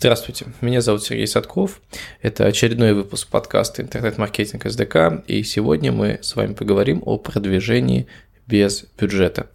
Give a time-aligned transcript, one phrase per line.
[0.00, 1.80] Здравствуйте, меня зовут Сергей Садков.
[2.22, 8.06] Это очередной выпуск подкаста «Интернет-маркетинг СДК», и сегодня мы с вами поговорим о продвижении
[8.46, 9.50] без бюджета.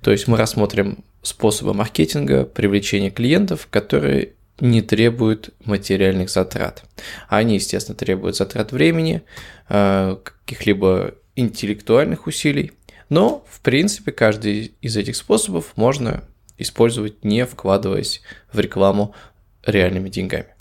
[0.00, 6.84] То есть мы рассмотрим способы маркетинга, привлечения клиентов, которые не требуют материальных затрат.
[7.28, 9.22] Они, естественно, требуют затрат времени,
[9.68, 12.70] э, каких-либо интеллектуальных усилий,
[13.08, 16.22] но, в принципе, каждый из этих способов можно
[16.60, 18.20] использовать, не вкладываясь
[18.52, 19.14] в рекламу
[19.64, 20.54] реальными деньгами.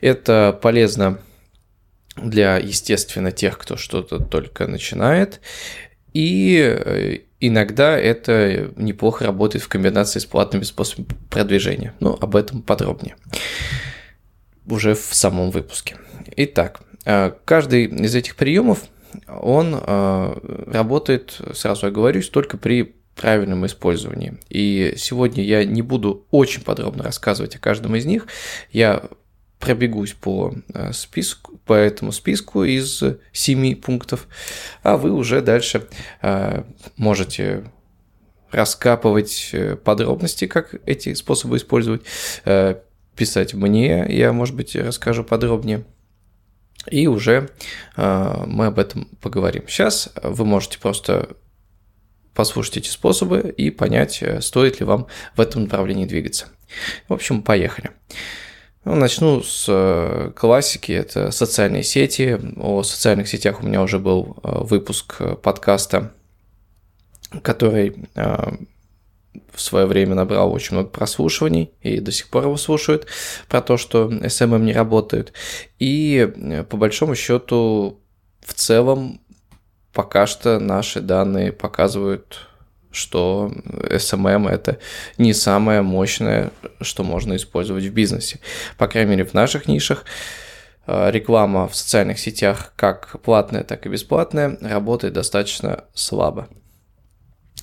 [0.00, 1.18] Это полезно
[2.16, 5.40] для, естественно, тех, кто что-то только начинает.
[6.12, 11.94] И э, иногда это неплохо работает в комбинации с платными способами продвижения.
[12.00, 13.16] Но об этом подробнее
[14.66, 15.96] уже в самом выпуске.
[16.36, 18.84] Итак, э, каждый из этих приемов,
[19.28, 24.38] он э, работает, сразу оговорюсь, только при правильном использовании.
[24.48, 28.26] И сегодня я не буду очень подробно рассказывать о каждом из них.
[28.72, 29.08] Я
[29.64, 34.28] пробегусь по э, списку, по этому списку из семи пунктов,
[34.82, 35.86] а вы уже дальше
[36.20, 36.64] э,
[36.96, 37.64] можете
[38.50, 42.02] раскапывать э, подробности, как эти способы использовать,
[43.16, 45.84] писать мне, я, может быть, расскажу подробнее.
[46.90, 47.48] И уже
[47.96, 49.62] мы об этом поговорим.
[49.68, 51.36] Сейчас вы можете просто
[52.34, 56.48] послушать эти способы и понять, э, стоит ли вам в этом направлении двигаться.
[57.08, 57.90] В общем, поехали.
[58.84, 62.38] Ну, начну с э, классики, это социальные сети.
[62.56, 66.12] О социальных сетях у меня уже был э, выпуск подкаста,
[67.42, 73.06] который в свое время набрал очень много прослушиваний и до сих пор его слушают
[73.48, 75.32] про то, что SMM не работают.
[75.78, 78.00] И по большому счету
[78.44, 79.20] в целом
[79.94, 82.48] пока что наши данные показывают,
[82.90, 84.78] что SMM это
[85.18, 86.50] не самое мощное,
[86.80, 88.40] что можно использовать в бизнесе.
[88.76, 90.04] По крайней мере, в наших нишах
[90.86, 96.48] э, реклама в социальных сетях, как платная, так и бесплатная, работает достаточно слабо.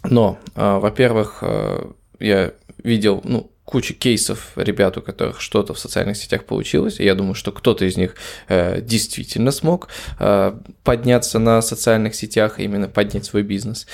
[0.03, 2.53] Но, э, во-первых, э, я
[2.84, 6.99] видел, ну, куча кейсов ребят, у которых что-то в социальных сетях получилось.
[6.99, 8.16] И я думаю, что кто-то из них
[8.47, 9.88] э, действительно смог
[10.19, 13.88] э, подняться на социальных сетях, именно поднять свой бизнес.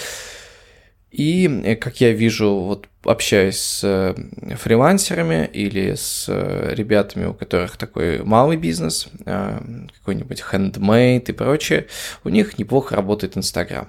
[1.11, 4.13] И, э, как я вижу, вот общаясь с э,
[4.57, 11.87] фрилансерами или с э, ребятами, у которых такой малый бизнес, какой-нибудь handmade и прочее,
[12.25, 13.87] у них неплохо работает Инстаграм.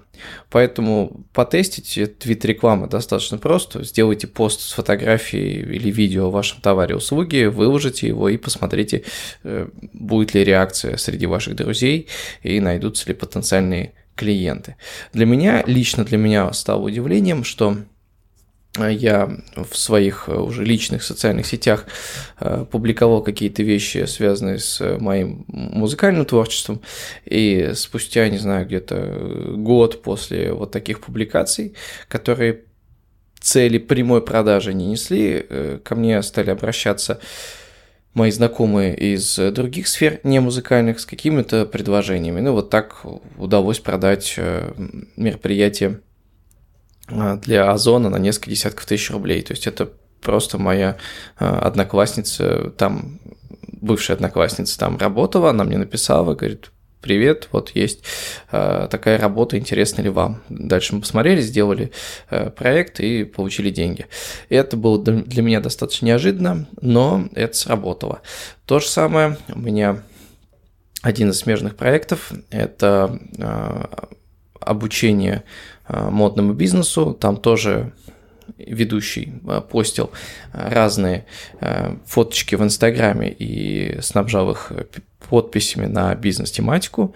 [0.51, 3.83] Поэтому потестить твит-рекламы достаточно просто.
[3.83, 9.03] Сделайте пост с фотографией или видео о вашем товаре услуги, выложите его и посмотрите,
[9.93, 12.09] будет ли реакция среди ваших друзей
[12.43, 14.77] и найдутся ли потенциальные клиенты.
[15.13, 17.77] Для меня, лично для меня стало удивлением, что
[18.77, 21.87] э, я в своих э, уже личных социальных сетях
[22.41, 26.81] э, публиковал какие-то вещи, связанные с моим музыкальным творчеством,
[27.25, 31.75] и спустя, не знаю, где-то год после вот таких публикаций,
[32.09, 32.63] которые
[33.41, 35.47] цели прямой продажи не несли,
[35.85, 37.21] ко мне стали обращаться
[38.15, 42.41] мои знакомые из других сфер, не музыкальных, с какими-то предложениями.
[42.41, 43.05] Ну, вот так
[43.37, 44.73] удалось продать э,
[45.17, 46.01] мероприятие
[47.09, 49.43] э, для Озона на несколько десятков тысяч рублей.
[49.43, 50.97] То есть это просто моя
[51.39, 53.21] э, одноклассница, там
[53.81, 56.71] бывшая одноклассница там работала, она мне написала, говорит,
[57.01, 58.03] привет, вот есть
[58.51, 60.43] э, такая работа, интересна ли вам?
[60.49, 61.93] Дальше мы посмотрели, сделали
[62.31, 64.07] э, проект и получили деньги.
[64.49, 68.21] Это было для меня достаточно неожиданно, но это сработало.
[68.67, 70.03] То же самое у меня
[71.03, 73.85] один из смежных проектов– это э,
[74.61, 75.45] обучение
[75.89, 77.17] модному бизнесу.
[77.19, 77.93] Там тоже
[78.57, 80.11] ведущий э, постил
[80.53, 81.27] разные
[81.61, 84.73] э, фоточки в Инстаграме и снабжал их
[85.29, 87.15] подписями на бизнес-тематику,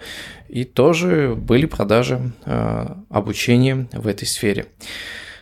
[0.49, 4.67] и тоже были продажи э, обучения в этой сфере.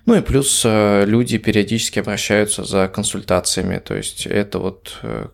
[0.06, 5.28] Ну и плюс э, люди периодически обращаются за консультациями, то есть это вот э,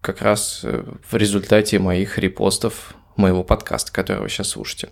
[0.00, 4.90] как раз в результате моих репостов моего подкаста, который вы сейчас слушаете.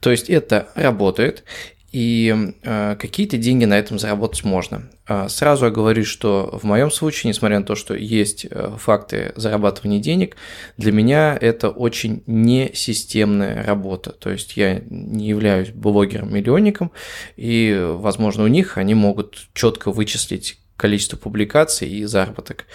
[0.00, 1.44] То есть это работает,
[1.92, 4.88] и э, какие-то деньги на этом заработать можно.
[5.08, 9.32] Э, сразу я говорю, что в моем случае, несмотря на то, что есть э, факты
[9.36, 10.36] зарабатывания денег,
[10.76, 14.12] для меня это очень несистемная работа.
[14.12, 16.92] То есть я не являюсь блогером-миллионником,
[17.36, 22.66] и, возможно, у них они могут четко вычислить количество публикаций и заработок.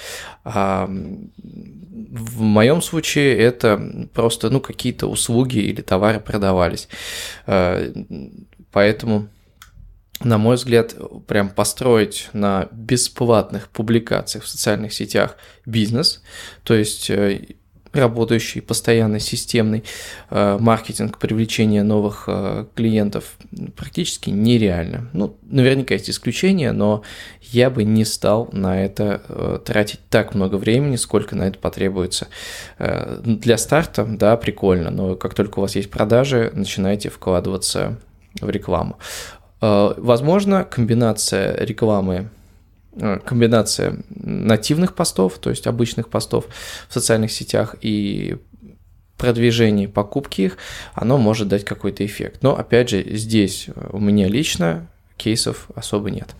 [0.43, 6.87] А в моем случае это просто ну, какие-то услуги или товары продавались.
[8.75, 9.29] Поэтому
[10.21, 10.95] на мой взгляд,
[11.27, 15.35] прям построить на бесплатных публикациях в социальных сетях
[15.65, 16.21] бизнес,
[16.63, 17.55] то есть э,
[17.91, 19.83] работающий, постоянный, системный
[20.29, 23.37] э, маркетинг привлечения новых э, клиентов
[23.75, 25.09] практически нереально.
[25.13, 27.03] Ну, наверняка есть исключения, но
[27.41, 32.27] я бы не стал на это э, тратить так много времени, сколько на это потребуется.
[32.77, 37.97] Э, для старта, да, прикольно, но как только у вас есть продажи, начинайте вкладываться
[38.41, 38.97] в рекламу.
[39.61, 42.29] Э, возможно, комбинация рекламы
[42.97, 46.45] Э, комбинация нативных постов, то есть обычных постов
[46.87, 48.37] в социальных сетях и
[49.17, 50.57] продвижение покупки их,
[50.93, 52.41] оно может дать какой-то эффект.
[52.41, 54.87] Но опять же, здесь у меня лично
[55.17, 56.35] кейсов особо нет.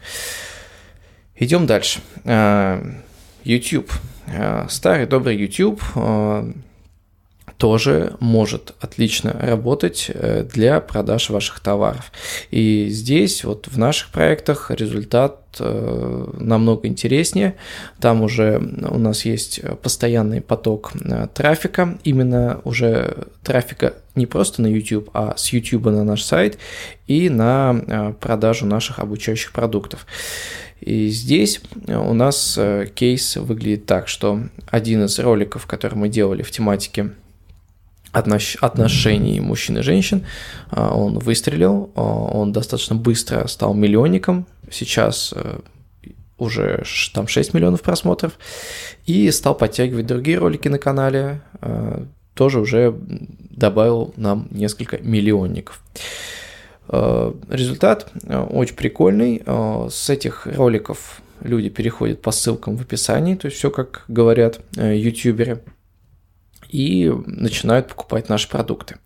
[1.35, 1.99] Идем дальше.
[2.23, 2.81] Э,
[3.43, 3.91] YouTube.
[4.27, 5.81] Э, старый добрый YouTube
[7.57, 12.11] тоже может отлично работать э, для продаж ваших товаров.
[12.51, 17.55] И здесь вот в наших проектах результат э, намного интереснее.
[18.01, 18.57] Там уже
[18.89, 25.35] у нас есть постоянный поток э, трафика, именно уже трафика не просто на YouTube, а
[25.37, 26.57] с YouTube на наш сайт
[27.07, 30.05] и на продажу наших обучающих продуктов.
[30.81, 32.59] И здесь у нас
[32.95, 37.11] кейс выглядит так, что один из роликов, который мы делали в тематике
[38.15, 40.25] отношений мужчин и женщин.
[40.71, 45.59] А, он выстрелил, а, он достаточно быстро стал миллионником, сейчас э,
[46.37, 46.83] уже
[47.13, 48.33] там 6 миллионов просмотров,
[49.05, 52.93] и стал подтягивать другие ролики на канале, а, тоже уже
[53.49, 55.81] добавил нам несколько миллионников.
[56.89, 58.11] Результат
[58.49, 59.41] очень прикольный.
[59.89, 64.95] С этих роликов люди переходят по ссылкам в описании, то есть все как говорят э,
[64.95, 65.61] ютуберы
[66.75, 68.97] и начинают покупать наши продукты.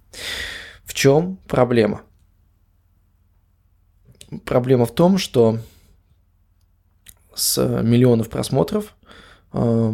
[0.83, 2.01] В чем проблема?
[4.43, 5.59] Проблема в том, что
[7.35, 8.95] с миллионов просмотров
[9.53, 9.93] э,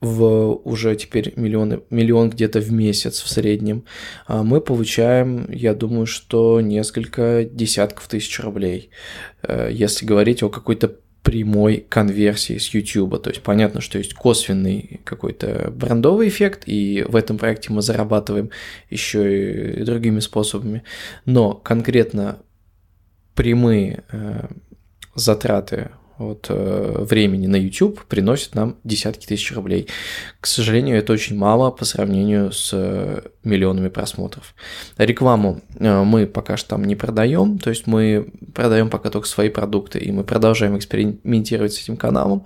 [0.00, 3.84] в уже теперь миллионы, миллион где-то в месяц в среднем,
[4.26, 8.90] э, мы получаем, я думаю, что несколько десятков тысяч рублей.
[9.42, 13.22] Э, если говорить о какой-то прямой конверсии с YouTube.
[13.22, 18.50] То есть понятно, что есть косвенный какой-то брендовый эффект, и в этом проекте мы зарабатываем
[18.88, 20.82] еще и другими способами.
[21.26, 22.38] Но конкретно
[23.34, 24.48] прямые э,
[25.14, 25.90] затраты
[26.20, 29.88] от э, времени на YouTube приносит нам десятки тысяч рублей.
[30.40, 34.54] К сожалению, это очень мало по сравнению с э, миллионами просмотров.
[34.98, 39.48] Рекламу э, мы пока что там не продаем, то есть мы продаем пока только свои
[39.48, 42.44] продукты, и мы продолжаем экспериментировать с этим каналом,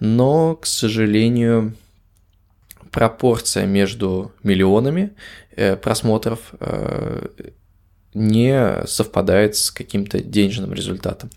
[0.00, 1.74] но, к сожалению,
[2.90, 5.12] пропорция между миллионами
[5.82, 6.54] просмотров
[8.16, 11.30] не совпадает с каким-то денежным результатом.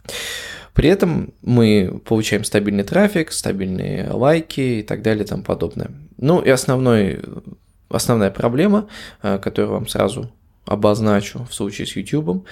[0.73, 5.91] При этом мы получаем стабильный трафик, стабильные лайки и так далее и тому подобное.
[6.17, 7.19] Ну и основной,
[7.89, 8.87] основная проблема,
[9.21, 10.31] э, которую вам сразу
[10.65, 12.45] обозначу в случае с YouTube,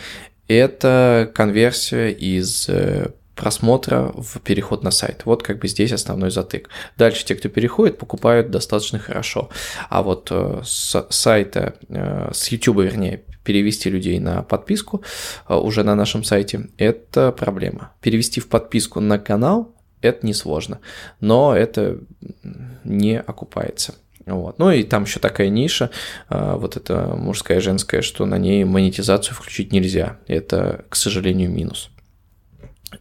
[0.49, 5.21] это конверсия из э, просмотра в переход на сайт.
[5.23, 6.69] Вот как бы здесь основной затык.
[6.97, 9.49] Дальше те, кто переходит, покупают достаточно хорошо.
[9.89, 15.03] А вот э, с сайта, с YouTube, вернее, перевести людей на подписку
[15.47, 17.93] э, уже на нашем сайте, это проблема.
[18.01, 20.81] Перевести в подписку на канал это несложно,
[21.21, 21.99] но это
[22.83, 23.95] не окупается.
[24.25, 24.59] Вот.
[24.59, 25.91] Ну и там еще такая ниша,
[26.29, 30.17] э, вот эта мужская, женская, что на ней монетизацию включить нельзя.
[30.27, 31.89] Это, к сожалению, минус.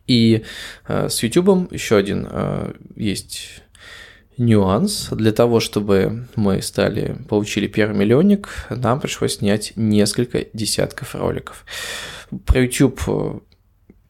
[0.06, 0.44] И
[0.86, 2.28] э, с YouTube еще один
[2.94, 3.62] есть
[4.38, 5.08] нюанс.
[5.10, 11.64] Для того, чтобы мы стали, получили первый миллионник, нам пришлось снять несколько десятков роликов.
[12.44, 13.38] Про YouTube э,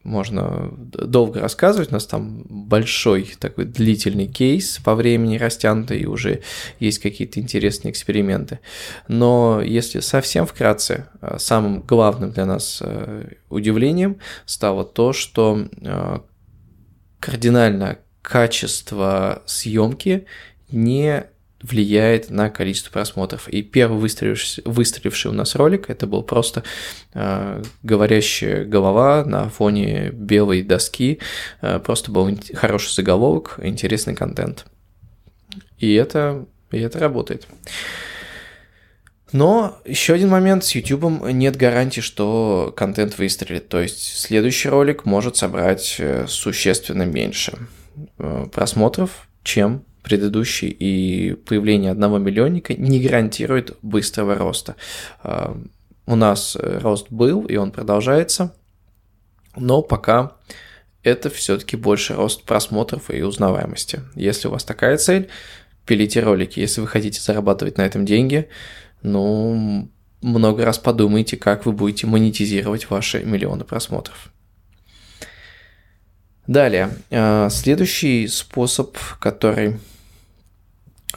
[0.03, 6.41] можно долго рассказывать, у нас там большой такой длительный кейс по времени растянутый, и уже
[6.79, 8.59] есть какие-то интересные эксперименты.
[9.07, 15.67] Но если совсем вкратце, э, самым главным для нас э, удивлением стало то, что
[17.19, 20.25] кардинально качество съемки
[20.69, 21.27] не
[21.61, 23.47] влияет на количество просмотров.
[23.47, 26.63] И первый выстреливший, выстреливший у нас ролик это был просто
[27.13, 31.19] э, говорящая голова на фоне белой доски.
[31.61, 34.65] Э, просто был хороший заголовок, интересный контент.
[35.77, 37.47] И это, и это работает.
[39.31, 43.69] Но еще один момент, с YouTube нет гарантии, что контент выстрелит.
[43.69, 47.57] То есть следующий ролик может собрать э, существенно меньше.
[48.19, 54.75] Э, просмотров, чем предыдущий, и появление одного миллионника не гарантирует быстрого роста.
[55.23, 55.55] Э,
[56.05, 58.55] у нас рост был, и он продолжается.
[59.55, 60.33] Но пока
[61.03, 64.01] это все-таки больше рост просмотров и узнаваемости.
[64.15, 65.27] Если у вас такая цель,
[65.85, 66.59] пилите ролики.
[66.59, 68.47] Если вы хотите зарабатывать на этом деньги,
[69.01, 69.89] ну,
[70.21, 74.31] много раз подумайте, как вы будете монетизировать ваши миллионы просмотров.
[76.47, 79.79] Далее, э, следующий способ, который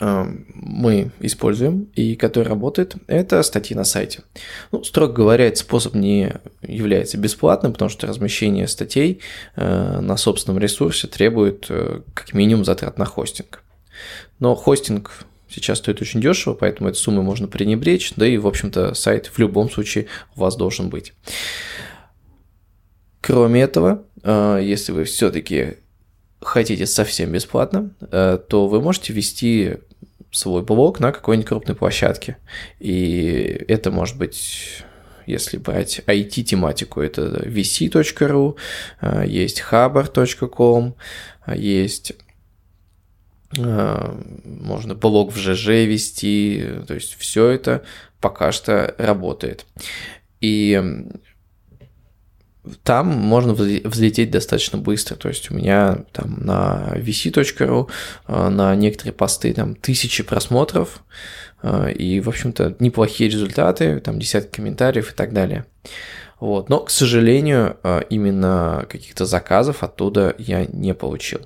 [0.00, 4.25] э, мы используем и который работает, это статьи на сайте.
[4.72, 9.20] Ну, строго говоря, этот способ не является бесплатным, потому что размещение статей
[9.54, 11.68] э, на собственном ресурсе требует
[12.12, 13.62] как минимум затрат на хостинг.
[14.40, 18.94] Но хостинг сейчас стоит очень дешево, поэтому этой суммы можно пренебречь, да и, в общем-то,
[18.94, 21.12] сайт в любом случае у вас должен быть.
[23.20, 25.76] Кроме этого, если вы все-таки
[26.40, 29.76] хотите совсем бесплатно, э, то вы можете вести
[30.30, 32.36] свой блог на какой-нибудь крупной площадке.
[32.78, 34.84] И это может быть
[35.26, 38.56] если брать IT-тематику, это vc.ru,
[39.00, 40.96] э, есть haber.com,
[41.54, 42.12] есть
[43.56, 47.82] можно блог в ЖЖ вести, то есть все это
[48.20, 49.66] пока что работает.
[50.40, 50.80] И
[52.83, 55.17] там можно взлететь достаточно быстро.
[55.17, 57.88] То есть у меня там на vc.ru
[58.29, 61.02] э, на некоторые посты там тысячи просмотров
[61.62, 65.64] э, и, в общем-то, неплохие результаты, там десятки комментариев и так далее.
[66.38, 66.69] Вот.
[66.69, 71.40] Но, к сожалению, э, именно каких-то заказов оттуда я не получил.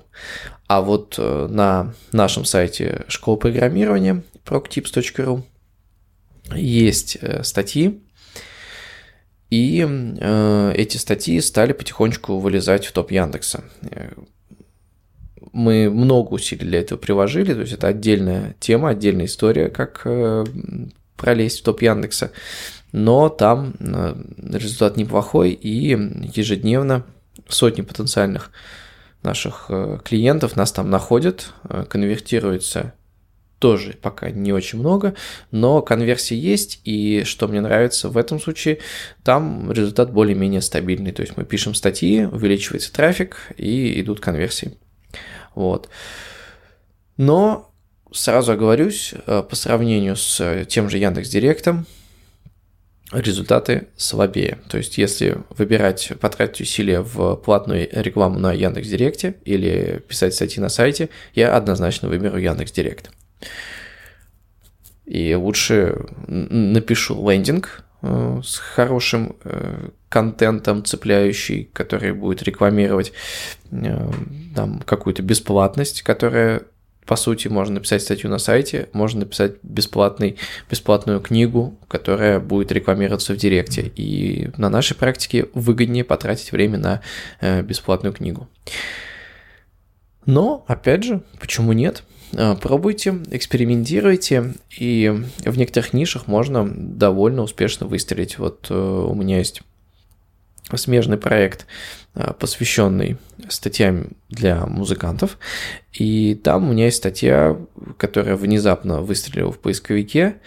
[0.67, 5.43] А вот на нашем сайте школы программирования proctips.ru
[6.55, 8.01] есть статьи,
[9.55, 13.63] и э, эти статьи стали потихонечку вылезать в топ Яндекса.
[15.53, 20.43] Мы много усилий для этого приложили, то есть это отдельная тема, отдельная история, как э,
[21.15, 22.31] пролезть в топ Яндекса.
[22.91, 24.15] Но там э,
[24.51, 27.05] результат неплохой, и ежедневно
[27.47, 28.51] сотни потенциальных
[29.23, 32.93] наших э, клиентов нас там находят, э, конвертируются
[33.65, 35.15] тоже пока не очень много,
[35.49, 38.77] но конверсия есть, и что мне нравится в этом случае,
[39.23, 44.77] там результат более-менее стабильный, то есть мы пишем статьи, увеличивается трафик и идут конверсии.
[45.55, 45.89] Вот.
[47.17, 47.71] Но
[48.11, 51.87] сразу оговорюсь, э, по сравнению с тем же Яндекс Директом,
[53.11, 54.59] результаты слабее.
[54.69, 60.61] То есть, если выбирать, потратить усилия в платную рекламу на Яндекс Директе или писать статьи
[60.61, 63.09] на сайте, я однозначно выберу Яндекс Директ.
[65.05, 73.13] И лучше напишу лендинг э, с хорошим э, контентом, цепляющий, который будет рекламировать
[73.71, 74.11] э,
[74.55, 76.63] там какую-то бесплатность, которая
[77.05, 80.37] по сути, можно написать статью на сайте, можно написать бесплатный,
[80.71, 83.91] бесплатную книгу, которая будет рекламироваться в Директе.
[83.95, 88.49] И на нашей практике выгоднее потратить время на бесплатную книгу.
[90.25, 92.01] Но, опять же, почему нет?
[92.33, 95.13] А, пробуйте, экспериментируйте, и
[95.45, 98.37] в некоторых нишах можно довольно успешно выстрелить.
[98.37, 99.61] Вот э, у меня есть
[100.73, 101.67] смежный проект,
[102.13, 103.17] а, посвященный
[103.49, 105.37] статьям для музыкантов.
[105.93, 107.57] И там у меня есть статья,
[107.97, 110.37] которая внезапно выстрелила в поисковике,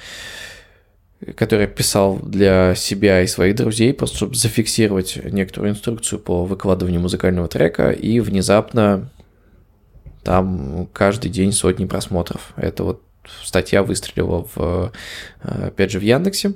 [1.36, 7.48] который писал для себя и своих друзей, просто чтобы зафиксировать некоторую инструкцию по выкладыванию музыкального
[7.48, 9.10] трека, и внезапно
[10.28, 12.52] там каждый день сотни просмотров.
[12.56, 13.02] Это вот
[13.42, 14.92] статья выстрелила в,
[15.40, 16.52] опять же, в Яндексе.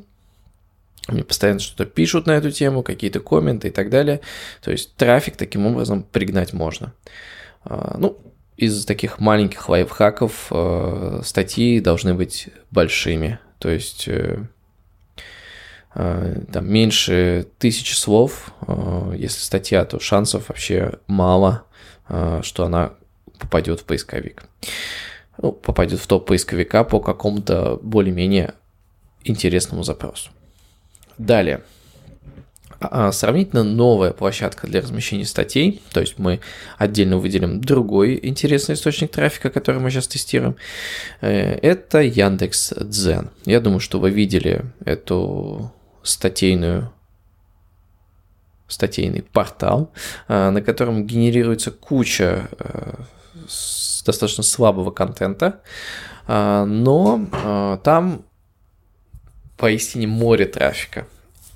[1.09, 4.21] Мне постоянно что-то пишут на эту тему, какие-то комменты и так далее.
[4.61, 6.93] То есть трафик таким образом пригнать можно.
[7.65, 8.19] А, ну,
[8.59, 13.39] из таких маленьких лайфхаков э, статьи должны быть большими.
[13.59, 14.49] То есть э,
[15.95, 18.53] э, там меньше тысячи слов,
[19.17, 21.65] если статья, то шансов вообще мало,
[22.43, 22.93] что она
[23.43, 24.45] попадет в поисковик.
[25.39, 28.55] Ну, попадет в топ поисковика по какому-то более-менее
[29.25, 30.31] интересному запросу.
[31.19, 31.63] Далее.
[32.81, 36.41] А, а, сравнительно новая площадка для размещения статей, то есть мы
[36.79, 40.57] отдельно выделим другой интересный источник трафика, который мы сейчас тестируем,
[41.21, 43.31] э, это Яндекс Дзен.
[43.45, 45.73] Я думаю, что вы видели эту
[46.03, 46.93] статейную
[48.67, 49.93] статейный портал,
[50.29, 52.95] э, на котором генерируется куча э,
[53.35, 55.61] достаточно слабого контента,
[56.27, 58.25] а, но а, там
[59.57, 61.07] поистине море трафика.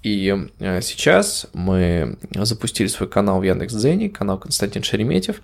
[0.03, 5.43] И а, сейчас мы запустили свой канал в Яндекс.Дзене, канал Константин Шереметьев,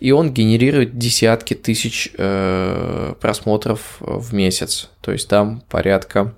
[0.00, 4.90] и он генерирует десятки тысяч э, просмотров в месяц.
[5.00, 6.34] То есть там порядка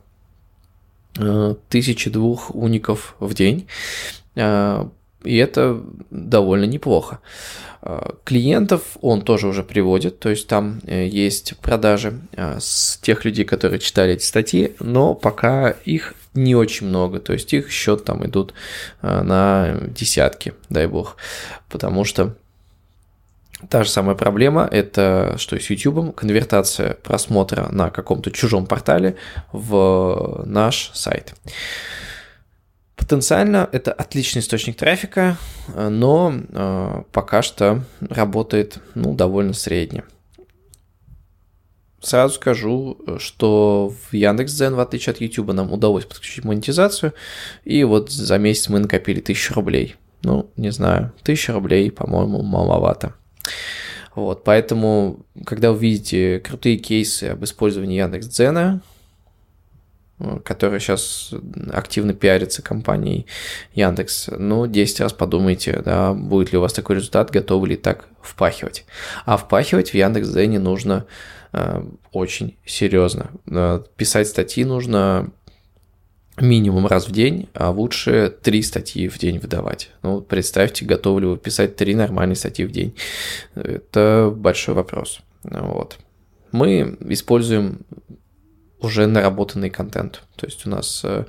[1.18, 3.66] э, тысячи двух уников в день.
[5.24, 7.20] И это довольно неплохо.
[7.82, 13.24] А, клиентов он тоже уже приводит, то есть там э, есть продажи а, с тех
[13.24, 18.04] людей, которые читали эти статьи, но пока их не очень много, то есть их счет
[18.04, 18.54] там идут
[19.02, 21.18] на десятки, дай бог,
[21.68, 22.34] потому что
[23.68, 29.16] Та же самая проблема– это что с YouTube, конвертация просмотра на каком-то чужом портале
[29.52, 31.34] в наш сайт.
[33.02, 35.36] Потенциально это отличный источник трафика,
[35.76, 40.04] но э, пока что работает ну, довольно средне.
[42.00, 47.12] Сразу скажу, что в Яндекс.Дзен, в отличие от YouTube, нам удалось подключить монетизацию,
[47.64, 49.96] и вот за месяц мы накопили 1000 рублей.
[50.22, 53.14] Ну, не знаю, 1000 рублей, по-моему, маловато.
[54.14, 58.80] Вот, поэтому, когда вы видите крутые кейсы об использовании Яндекс.Дзена,
[60.44, 61.32] которая сейчас
[61.72, 63.26] активно пиарится компанией
[63.74, 64.28] Яндекс.
[64.36, 68.84] Ну, 10 раз подумайте, да, будет ли у вас такой результат, готовы ли так впахивать.
[69.24, 71.06] А впахивать в Яндекс.Дзене нужно
[71.52, 73.30] э, очень серьезно.
[73.46, 75.30] Э, писать статьи нужно
[76.40, 79.90] минимум раз в день, а лучше три статьи в день выдавать.
[80.02, 82.94] Ну, представьте, готовы ли вы писать три нормальные статьи в день.
[83.54, 85.20] Это большой вопрос.
[85.42, 85.98] Вот.
[86.52, 87.80] Мы используем
[88.82, 90.22] уже наработанный контент.
[90.36, 91.24] То есть у нас э,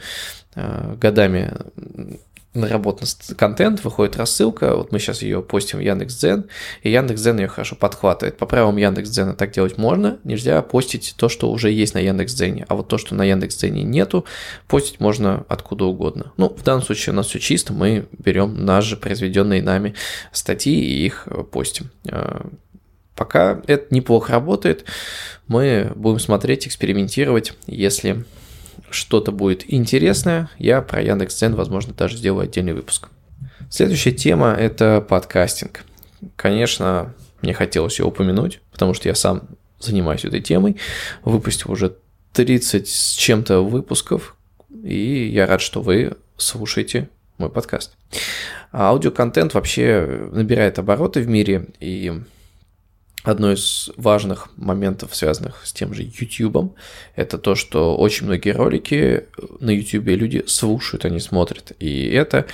[0.56, 1.54] э, годами
[2.54, 6.46] наработан контент, выходит рассылка, вот мы сейчас ее постим в Яндекс.Дзен,
[6.84, 8.38] и Яндекс.Дзен ее хорошо подхватывает.
[8.38, 12.76] По правилам Яндекс.Дзена так делать можно, нельзя постить то, что уже есть на Яндекс.Дзене, а
[12.76, 14.26] вот то, что на Яндекс.Дзене нету,
[14.68, 16.32] постить можно откуда угодно.
[16.38, 19.96] Ну, в данном случае у нас все чисто, мы берем наши произведенные нами
[20.32, 21.90] статьи и их э, постим.
[23.16, 24.86] Пока это неплохо работает,
[25.48, 27.54] мы будем смотреть, экспериментировать.
[27.68, 28.26] Если
[28.90, 33.10] что-то будет интересное, я про Яндекс.Дзен, возможно, даже сделаю отдельный выпуск.
[33.70, 35.84] Следующая тема– это подкастинг.
[36.36, 39.44] Конечно, мне хотелось его упомянуть, потому что я сам
[39.80, 40.78] занимаюсь этой темой,
[41.24, 41.96] выпустил уже
[42.34, 44.36] 30 с чем-то выпусков,
[44.84, 47.96] и я рад, что вы слушаете мой подкаст.
[48.72, 52.22] А аудиоконтент вообще набирает обороты в мире, и
[53.24, 56.76] Одно из важных моментов, связанных с тем же YouTube,
[57.16, 59.26] это то, что очень многие ролики
[59.62, 61.72] на YouTube люди слушают, они смотрят.
[61.80, 62.46] И это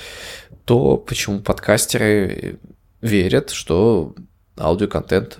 [0.65, 2.59] то, почему подкастеры
[3.01, 4.13] верят, что
[4.59, 5.39] аудиоконтент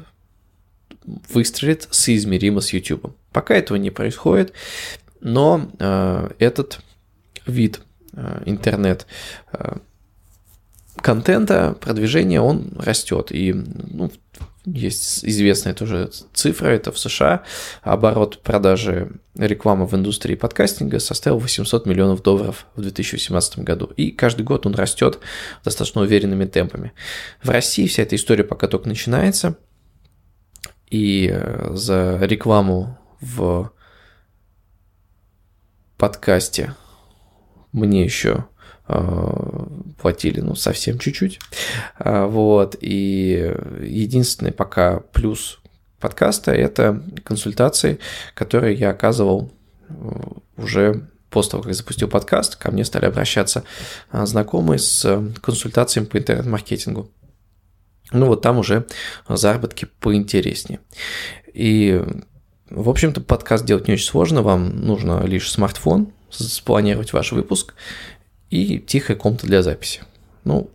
[1.31, 3.15] выстрелит соизмеримо с YouTube.
[3.31, 4.53] Пока этого не происходит,
[5.21, 6.79] но э, этот
[7.45, 7.81] вид
[8.13, 9.05] э, интернет
[9.53, 9.77] э,
[11.01, 13.31] контента, продвижения, он растет.
[13.31, 14.11] И ну,
[14.65, 17.43] есть известная тоже цифра, это в США
[17.81, 23.91] оборот продажи рекламы в индустрии подкастинга составил 800 миллионов долларов в 2018 году.
[23.97, 25.19] И каждый год он растет
[25.63, 26.93] достаточно уверенными темпами.
[27.41, 29.57] В России вся эта история пока только начинается,
[30.89, 33.71] и э, за рекламу в
[35.97, 36.75] подкасте
[37.71, 38.45] мне еще
[40.01, 41.39] платили, ну, совсем чуть-чуть.
[41.97, 45.59] А, вот, и единственный пока плюс
[45.99, 47.99] подкаста– это консультации,
[48.33, 49.51] которые я оказывал
[49.89, 49.93] э,
[50.57, 53.63] уже после того, как запустил подкаст, ко мне стали обращаться
[54.09, 57.11] а, знакомые с консультациями по интернет-маркетингу.
[58.11, 58.87] Ну вот там уже
[59.27, 60.79] заработки поинтереснее.
[61.53, 62.03] И,
[62.69, 67.75] в общем-то, подкаст делать не очень сложно, вам нужно лишь смартфон, спланировать ваш выпуск
[68.49, 70.01] и тихая комната для записи.
[70.43, 70.69] Ну,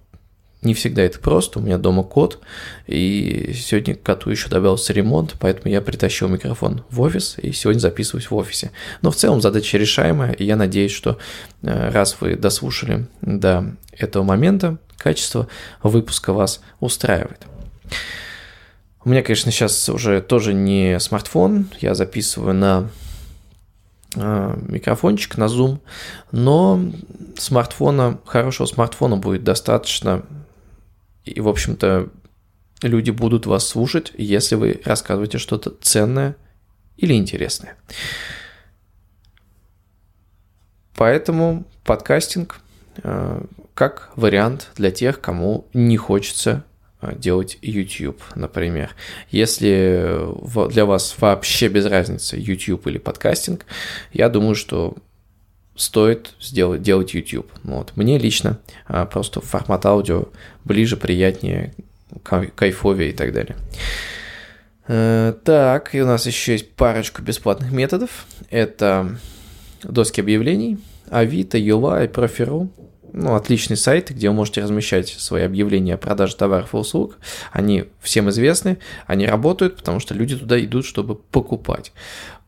[0.65, 2.41] не всегда это просто, у меня дома кот,
[2.87, 8.31] и сегодня коту еще добавился ремонт, поэтому я притащил микрофон в офис, и сегодня записываюсь
[8.31, 8.71] в офисе.
[9.03, 11.19] Но в целом задача решаемая, и я надеюсь, что
[11.63, 15.49] э, раз вы дослушали до этого момента, качество
[15.83, 17.43] выпуска вас устраивает.
[19.05, 22.91] У меня, конечно, сейчас уже тоже не смартфон, я записываю на
[24.17, 25.81] микрофончик на Zoom,
[26.33, 26.81] но
[27.37, 30.25] смартфона, хорошего смартфона будет достаточно,
[31.25, 32.09] и, в общем-то,
[32.83, 36.37] люди будут вас слушать, если вы рассказываете что-то ценное
[36.97, 37.77] или интересное.
[40.97, 42.61] Поэтому подкастинг
[43.03, 46.74] э, как вариант для тех, кому не хочется Э,
[47.17, 48.95] делать YouTube, например.
[49.31, 50.19] Если
[50.71, 53.67] для вас вообще без разницы YouTube или подкастинг,
[54.13, 54.97] я думаю, что
[55.77, 57.51] стоит сделать, делать YouTube.
[57.63, 57.93] Вот.
[57.97, 60.27] Мне лично а, просто формат аудио
[60.65, 61.75] ближе, приятнее,
[62.23, 63.57] кайфовее и так далее.
[64.87, 68.27] Э, так, и у нас еще есть парочку бесплатных методов.
[68.51, 69.17] Это
[69.83, 70.79] доски объявлений,
[71.11, 72.71] Авито, Юла и Профи.ру.
[73.15, 77.19] ну, отличный сайт, где вы можете размещать свои объявления о продаже товаров и услуг.
[77.53, 81.93] Они всем известны, они работают, потому что люди туда идут, чтобы покупать.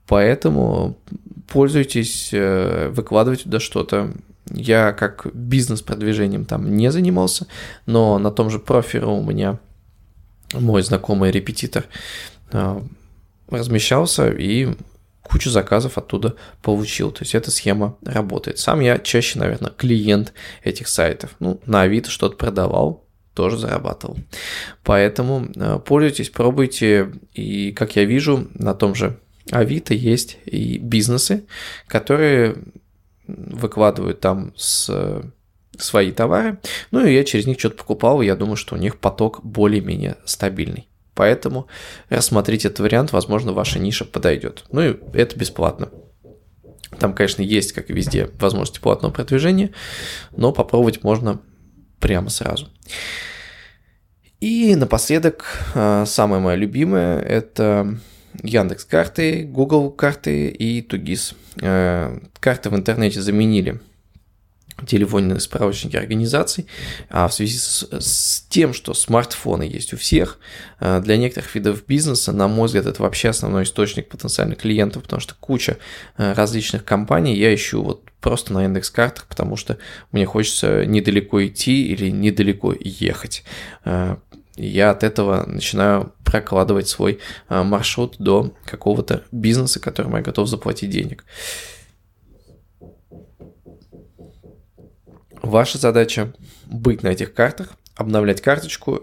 [0.09, 0.99] Поэтому
[1.47, 4.13] пользуйтесь, э, выкладывайте туда что-то.
[4.51, 7.47] Я как бизнес-продвижением там не занимался,
[7.87, 9.59] но на том же профиле у меня
[10.53, 11.85] мой знакомый репетитор
[12.51, 12.81] э,
[13.51, 14.75] размещался и
[15.27, 17.11] кучу заказов оттуда получил.
[17.11, 18.59] То есть эта схема работает.
[18.59, 21.35] Сам я чаще, наверное, клиент этих сайтов.
[21.39, 24.17] Ну, на Авито что-то продавал, тоже зарабатывал.
[24.83, 27.13] Поэтому э, пользуйтесь, пробуйте.
[27.35, 29.19] И, как я вижу, на том же
[29.51, 31.45] Авито есть и бизнесы,
[31.87, 32.57] которые
[33.27, 34.91] выкладывают там с
[35.79, 36.59] свои товары,
[36.91, 40.17] ну и я через них что-то покупал, и я думаю, что у них поток более-менее
[40.25, 40.89] стабильный.
[41.17, 41.67] Поэтому
[42.11, 44.65] рассмотрите этот вариант, возможно, ваша ниша подойдет.
[44.71, 45.89] Ну и это бесплатно.
[47.01, 49.73] Там, конечно, есть, как и везде, возможности платного продвижения,
[50.37, 51.41] но попробовать можно
[51.99, 52.69] прямо сразу.
[54.41, 57.99] И напоследок, а, самое мое любимое– это
[58.43, 61.35] Яндекс карты, Google карты и Тугис.
[61.63, 63.81] Э, карты в интернете заменили
[64.85, 66.67] телефонные справочники организаций,
[67.09, 70.39] а в связи с, с тем, что смартфоны есть у всех,
[70.81, 75.21] э, для некоторых видов бизнеса, на мой взгляд, это вообще основной источник потенциальных клиентов, потому
[75.21, 75.79] что куча
[76.19, 79.79] э, различных компаний я ищу вот просто на индекс картах, потому что
[80.13, 83.45] мне хочется недалеко идти или недалеко ехать
[84.57, 91.25] я от этого начинаю прокладывать свой маршрут до какого-то бизнеса, которому я готов заплатить денег.
[95.47, 96.33] Ваша задача
[96.67, 99.03] быть на этих картах, обновлять карточку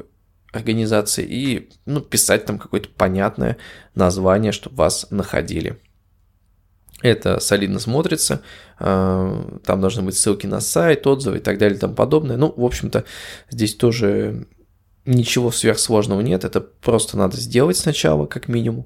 [0.52, 3.58] организации и ну, писать там какое-то понятное
[3.96, 5.80] название, чтобы вас находили.
[7.02, 8.42] Это солидно смотрится,
[8.78, 12.36] а, там должны быть ссылки на сайт, отзывы и так далее и тому подобное.
[12.36, 13.06] Ну, в общем-то,
[13.50, 14.46] здесь тоже
[15.06, 18.86] ничего сверхсложного нет, это просто надо сделать сначала, как минимум,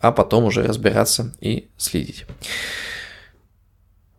[0.00, 2.26] а потом уже разбираться и следить.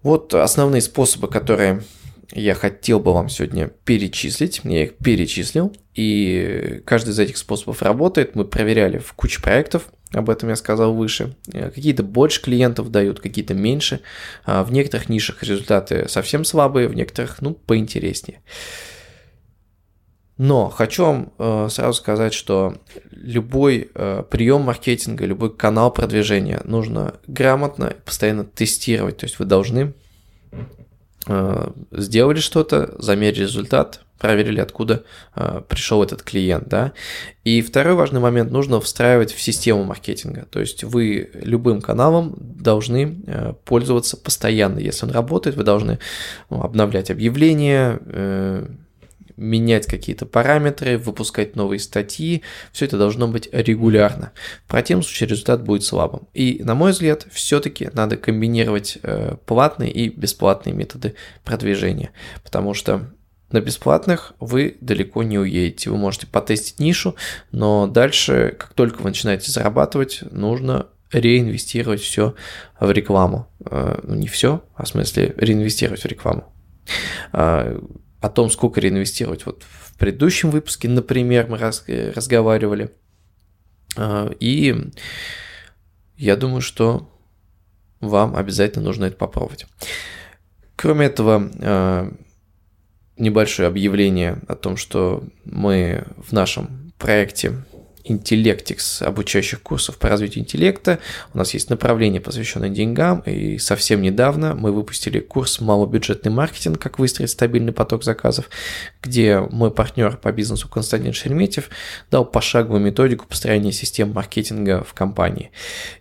[0.03, 1.83] Вот основные способы, которые
[2.31, 4.61] я хотел бы вам сегодня перечислить.
[4.63, 8.35] Я их перечислил, и каждый из этих способов работает.
[8.35, 11.35] Мы проверяли в куче проектов, об этом я сказал выше.
[11.51, 14.01] Какие-то больше клиентов дают, какие-то меньше.
[14.45, 18.41] А в некоторых нишах результаты совсем слабые, в некоторых, ну, поинтереснее.
[20.37, 22.75] Но хочу вам э, сразу сказать, что
[23.11, 29.17] любой э, прием маркетинга, любой канал продвижения нужно грамотно постоянно тестировать.
[29.17, 30.10] То есть вы должны э,
[31.91, 35.03] сделали что-то, замерили результат, проверили, откуда
[35.35, 36.91] э, пришел этот клиент, да.
[37.43, 40.45] И второй важный момент нужно встраивать в систему маркетинга.
[40.51, 44.77] То есть вы любым каналом должны э, пользоваться постоянно.
[44.77, 45.97] Если он работает, вы должны
[46.51, 48.67] ну, обновлять объявления, э,
[49.41, 52.43] менять какие-то параметры, выпускать новые статьи.
[52.71, 54.31] Все это должно быть регулярно.
[54.65, 56.27] В противном случае результат будет слабым.
[56.33, 62.11] И, на мой взгляд, все-таки надо комбинировать э, платные и бесплатные методы продвижения.
[62.43, 63.09] Потому что
[63.51, 65.89] на бесплатных вы далеко не уедете.
[65.89, 67.15] Вы можете потестить нишу,
[67.51, 72.35] но дальше, как только вы начинаете зарабатывать, нужно реинвестировать все
[72.79, 73.47] в рекламу.
[73.65, 76.45] Э, ну, не все, а в смысле реинвестировать в рекламу.
[78.21, 79.45] О том, сколько реинвестировать.
[79.45, 82.91] Вот в предыдущем выпуске, например, мы раз, разговаривали.
[83.97, 84.75] А, и
[86.17, 87.09] я думаю, что
[87.99, 89.65] вам обязательно нужно это попробовать.
[90.75, 92.13] Кроме этого, а,
[93.17, 97.63] небольшое объявление о том, что мы в нашем проекте
[98.03, 100.99] Intellectix обучающих курсов по развитию интеллекта.
[101.33, 106.79] У нас есть направление, посвященное деньгам, и совсем недавно мы выпустили курс «Малобюджетный маркетинг.
[106.79, 108.49] Как выстроить стабильный поток заказов»,
[109.01, 111.69] где мой партнер по бизнесу Константин Шереметьев
[112.09, 115.51] дал пошаговую методику построения систем маркетинга в компании.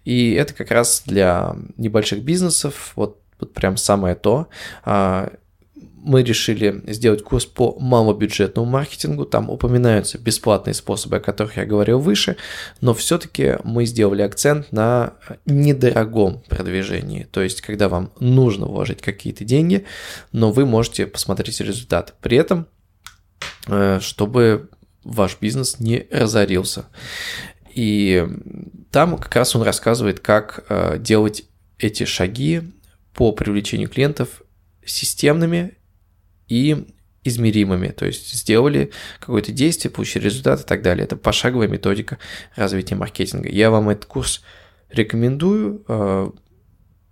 [0.05, 4.49] И это как раз для небольших бизнесов, вот, вот прям самое то
[4.85, 5.33] а,
[6.03, 9.27] мы решили сделать курс по малобюджетному маркетингу.
[9.27, 12.37] Там упоминаются бесплатные способы, о которых я говорил выше,
[12.81, 17.25] но все-таки мы сделали акцент на недорогом продвижении.
[17.25, 19.85] То есть, когда вам нужно вложить какие-то деньги,
[20.33, 22.15] но вы можете посмотреть результат.
[22.21, 22.67] При этом,
[23.67, 24.71] э, чтобы
[25.05, 26.87] ваш бизнес не разорился.
[27.75, 28.27] И
[28.91, 31.45] там как раз он рассказывает, как э, делать
[31.79, 32.63] эти шаги
[33.15, 34.43] по привлечению клиентов
[34.85, 35.75] системными
[36.51, 36.87] и
[37.23, 41.05] измеримыми, то есть сделали какое-то действие, получили результат и так далее.
[41.05, 42.19] Это пошаговая методика
[42.57, 43.49] развития маркетинга.
[43.49, 44.43] Я вам этот курс
[44.91, 45.85] рекомендую.
[45.89, 46.31] Э,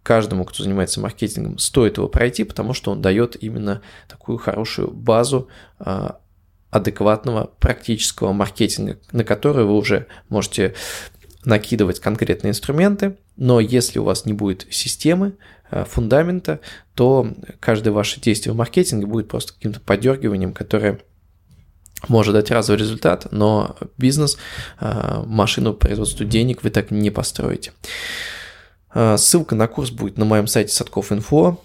[0.03, 5.49] каждому, кто занимается маркетингом, стоит его пройти, потому что он дает именно такую хорошую базу
[5.79, 6.21] а,
[6.71, 10.75] адекватного практического маркетинга, на который вы уже можете
[11.45, 15.35] накидывать конкретные инструменты, но если у вас не будет системы,
[15.71, 16.61] а, фундамента,
[16.95, 21.01] то каждое ваше действие в маркетинге будет просто каким-то подергиванием, которое
[22.07, 24.39] может дать разовый результат, но бизнес,
[24.79, 27.73] а, машину производства денег вы так не построите.
[28.91, 31.63] А, ссылка на курс будет на моем сайте Садков.инфо,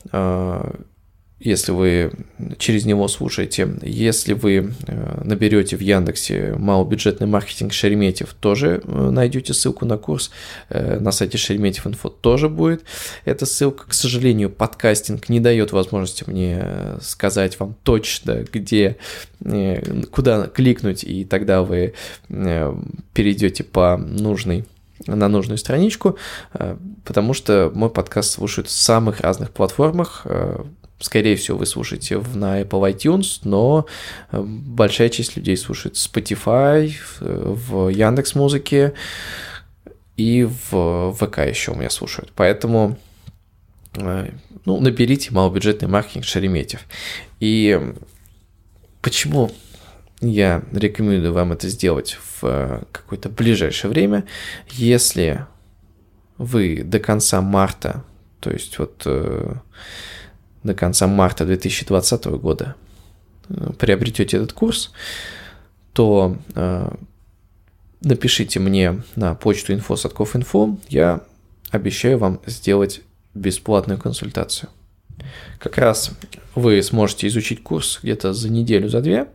[1.44, 2.12] если вы
[2.58, 3.70] через него слушаете.
[3.82, 10.32] Если вы э, наберете в Яндексе малобюджетный маркетинг Шереметьев, тоже э, найдете ссылку на курс.
[10.70, 12.84] Э, на сайте Шереметьев.инфо тоже будет
[13.26, 13.86] эта ссылка.
[13.88, 16.64] К сожалению, подкастинг не дает возможности мне
[17.02, 18.98] сказать вам точно, где,
[20.12, 21.94] куда кликнуть, и тогда вы
[22.30, 24.66] перейдете по нужной
[25.06, 26.18] на нужную страничку,
[27.04, 30.26] потому что мой подкаст слушают в самых разных платформах.
[31.00, 33.86] Э, скорее всего, вы слушаете на Apple iTunes, но
[34.32, 38.94] э, большая часть людей слушает Spotify, в Яндекс Музыке
[40.18, 42.32] и в ВК еще у меня слушают.
[42.36, 42.98] Поэтому
[43.96, 46.82] ну, наберите малобюджетный маркетинг Шереметьев.
[47.40, 47.80] И
[49.02, 49.52] почему
[50.24, 54.26] я рекомендую вам это сделать в э, какое-то ближайшее время.
[54.70, 55.46] Если
[56.38, 58.04] вы до конца марта,
[58.40, 59.56] то есть вот э,
[60.64, 62.76] до конца марта 2020 года
[63.50, 64.92] э, приобретете этот курс,
[65.94, 66.38] то
[68.02, 71.22] напишите мне на почту info.info, я
[71.72, 73.02] обещаю вам сделать
[73.34, 74.70] бесплатную консультацию.
[75.60, 76.12] Как раз
[76.56, 79.28] вы сможете изучить курс где-то за неделю, за две,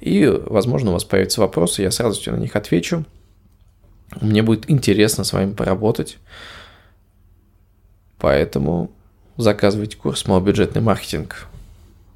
[0.00, 3.04] и, возможно, у вас появятся вопросы, я с радостью на них отвечу.
[4.20, 6.18] Мне будет интересно с вами поработать.
[8.18, 8.90] Поэтому
[9.38, 11.46] заказывайте курс «Малобюджетный маркетинг.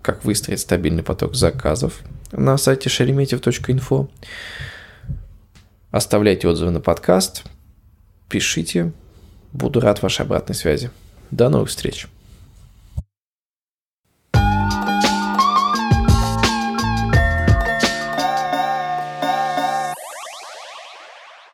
[0.02, 2.00] Как выстроить стабильный поток заказов»
[2.32, 4.08] на сайте шереметьев.инфо.
[5.90, 7.44] Оставляйте отзывы на подкаст,
[8.28, 8.92] пишите.
[9.52, 10.90] Буду рад вашей обратной связи.
[11.30, 12.08] До новых встреч!